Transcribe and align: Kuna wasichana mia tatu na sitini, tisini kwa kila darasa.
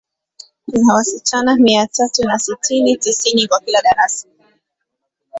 Kuna 0.71 0.93
wasichana 0.93 1.55
mia 1.55 1.87
tatu 1.87 2.23
na 2.23 2.39
sitini, 2.39 2.95
tisini 2.97 3.47
kwa 3.47 3.59
kila 3.59 3.81
darasa. 3.81 4.27